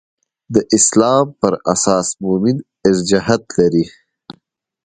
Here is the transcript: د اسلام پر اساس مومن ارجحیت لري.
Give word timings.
د 0.53 0.55
اسلام 0.77 1.25
پر 1.39 1.53
اساس 1.73 2.07
مومن 2.23 2.57
ارجحیت 2.87 3.43
لري. 3.59 3.85